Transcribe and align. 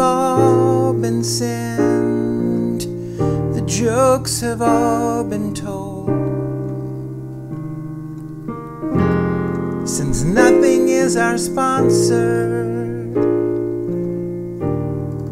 all 0.00 0.92
been 0.92 1.22
sent, 1.22 2.80
the 3.54 3.62
jokes 3.66 4.40
have 4.40 4.62
all 4.62 5.22
been 5.22 5.54
told. 5.54 6.08
Since 9.88 10.24
nothing 10.24 10.88
is 10.88 11.16
our 11.16 11.38
sponsor, 11.38 12.64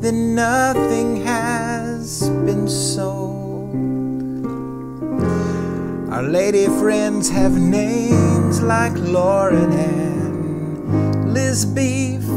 then 0.00 0.34
nothing 0.34 1.22
has 1.24 2.28
been 2.46 2.68
sold. 2.68 3.74
Our 6.12 6.22
lady 6.22 6.66
friends 6.66 7.28
have 7.30 7.58
names 7.58 8.60
like 8.60 8.92
Lauren 8.96 9.72
and 9.72 11.32
Liz 11.32 11.64
Beef 11.64 12.29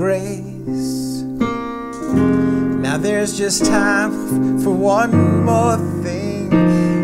Grace. 0.00 1.20
Now 2.80 2.96
there's 2.96 3.36
just 3.36 3.66
time 3.66 4.58
for 4.62 4.74
one 4.74 5.44
more 5.44 5.76
thing. 6.02 6.48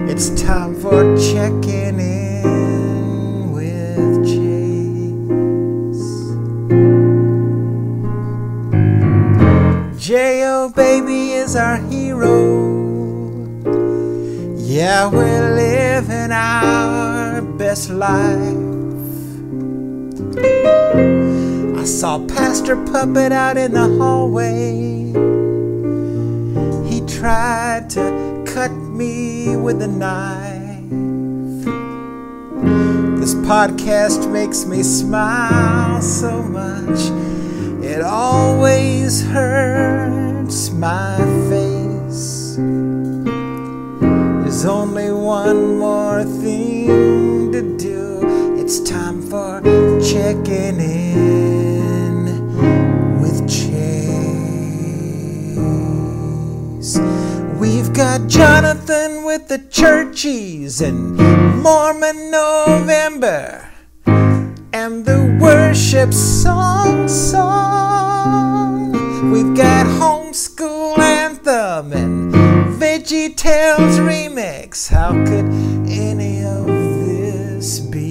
It's 0.09 0.31
time 0.43 0.75
for 0.81 1.15
checking 1.19 2.01
in 2.01 3.53
with 3.53 4.25
Chase. 4.25 6.09
J.O. 10.03 10.71
Baby 10.71 11.33
is 11.33 11.55
our 11.55 11.77
hero. 11.77 12.33
Yeah, 14.57 15.11
we're 15.11 15.55
living 15.55 16.33
our 16.33 17.43
best 17.43 17.91
life. 17.91 18.67
Saw 22.07 22.25
Pastor 22.29 22.77
Puppet 22.87 23.33
out 23.33 23.57
in 23.57 23.73
the 23.73 23.89
hallway. 23.99 25.11
He 26.89 27.01
tried 27.05 27.91
to 27.91 28.45
cut 28.47 28.71
me 28.71 29.57
with 29.57 29.83
a 29.83 29.89
knife. 29.89 30.89
This 33.19 33.35
podcast 33.35 34.31
makes 34.31 34.67
me 34.67 34.85
smile 34.85 36.01
so 36.01 36.45
much, 36.45 37.11
it 37.85 38.01
always 38.03 39.27
hurts 39.27 40.71
my 40.71 41.17
face. 41.51 42.55
There's 44.45 44.65
only 44.65 45.11
one 45.11 45.79
more 45.79 46.23
thing 46.23 47.36
We've 57.59 57.93
got 57.93 58.29
Jonathan 58.29 59.25
with 59.25 59.49
the 59.49 59.59
churchies 59.71 60.81
and 60.81 61.17
Mormon 61.63 62.31
November 62.31 63.69
and 64.73 65.05
the 65.05 65.39
worship 65.41 66.13
song 66.13 67.09
song. 67.09 68.93
We've 69.33 69.57
got 69.57 69.87
homeschool 69.87 70.99
anthem 70.99 71.93
and 71.93 72.35
Veggie 72.81 73.35
Tales 73.35 73.99
remix. 73.99 74.89
How 74.89 75.13
could 75.13 75.47
any 75.89 76.45
of 76.45 76.67
this 76.67 77.81
be 77.81 78.06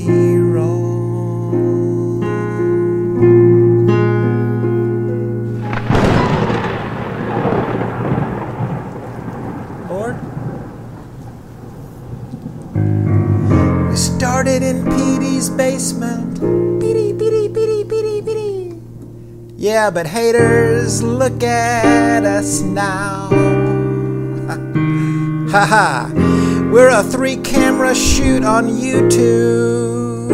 Basement. 15.49 16.39
Petey, 16.79 17.13
Petey, 17.13 17.49
Petey, 17.49 17.83
Petey, 17.83 18.21
Petey. 18.21 18.79
Yeah, 19.55 19.89
but 19.89 20.07
haters, 20.07 21.01
look 21.01 21.43
at 21.43 22.23
us 22.23 22.61
now. 22.61 23.29
Haha, 25.51 25.65
ha. 25.65 26.11
we're 26.71 26.89
a 26.89 27.03
three 27.03 27.37
camera 27.37 27.95
shoot 27.95 28.43
on 28.43 28.67
YouTube. 28.67 30.29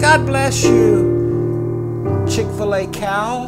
God 0.00 0.26
bless 0.26 0.64
you, 0.64 2.24
Chick 2.28 2.46
fil 2.56 2.74
A 2.74 2.86
cow. 2.88 3.46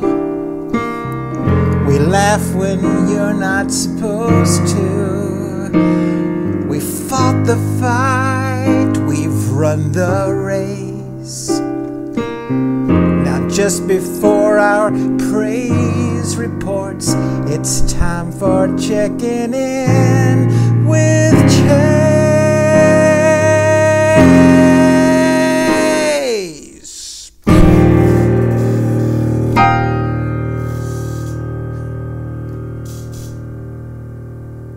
We 1.86 1.98
laugh 1.98 2.54
when 2.54 2.80
you're 3.08 3.34
not 3.34 3.70
supposed 3.70 4.66
to. 4.68 5.25
Just 13.66 13.88
before 13.88 14.58
our 14.58 14.92
praise 15.18 16.36
reports, 16.36 17.14
it's 17.48 17.80
time 17.92 18.30
for 18.30 18.68
checking 18.78 19.52
in 19.52 20.86
with 20.86 21.34
Chase. 21.50 21.72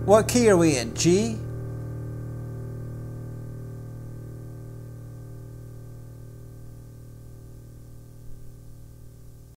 What 0.06 0.28
key 0.28 0.50
are 0.50 0.58
we 0.58 0.78
in? 0.78 0.96
G? 0.96 1.38